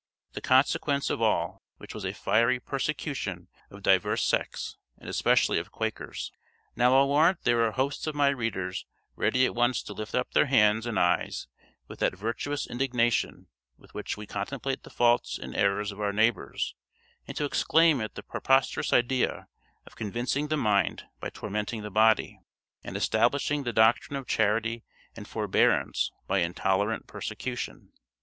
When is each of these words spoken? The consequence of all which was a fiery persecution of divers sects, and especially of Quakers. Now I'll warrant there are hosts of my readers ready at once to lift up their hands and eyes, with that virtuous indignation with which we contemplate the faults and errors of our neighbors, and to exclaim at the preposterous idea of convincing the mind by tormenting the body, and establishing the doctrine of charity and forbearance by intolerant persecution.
The 0.33 0.41
consequence 0.41 1.11
of 1.11 1.21
all 1.21 1.61
which 1.77 1.93
was 1.93 2.05
a 2.05 2.11
fiery 2.11 2.59
persecution 2.59 3.49
of 3.69 3.83
divers 3.83 4.23
sects, 4.23 4.75
and 4.97 5.07
especially 5.07 5.59
of 5.59 5.71
Quakers. 5.71 6.31
Now 6.75 6.95
I'll 6.95 7.07
warrant 7.07 7.43
there 7.43 7.63
are 7.63 7.71
hosts 7.73 8.07
of 8.07 8.15
my 8.15 8.29
readers 8.29 8.87
ready 9.15 9.45
at 9.45 9.53
once 9.53 9.83
to 9.83 9.93
lift 9.93 10.15
up 10.15 10.31
their 10.33 10.47
hands 10.47 10.87
and 10.87 10.97
eyes, 10.99 11.45
with 11.87 11.99
that 11.99 12.17
virtuous 12.17 12.65
indignation 12.65 13.45
with 13.77 13.93
which 13.93 14.17
we 14.17 14.25
contemplate 14.25 14.81
the 14.81 14.89
faults 14.89 15.37
and 15.37 15.55
errors 15.55 15.91
of 15.91 16.01
our 16.01 16.11
neighbors, 16.11 16.73
and 17.27 17.37
to 17.37 17.45
exclaim 17.45 18.01
at 18.01 18.15
the 18.15 18.23
preposterous 18.23 18.91
idea 18.91 19.49
of 19.85 19.95
convincing 19.95 20.47
the 20.47 20.57
mind 20.57 21.03
by 21.19 21.29
tormenting 21.29 21.83
the 21.83 21.91
body, 21.91 22.39
and 22.83 22.97
establishing 22.97 23.61
the 23.65 23.71
doctrine 23.71 24.15
of 24.17 24.25
charity 24.25 24.83
and 25.15 25.27
forbearance 25.27 26.11
by 26.25 26.39
intolerant 26.39 27.05
persecution. 27.05 27.91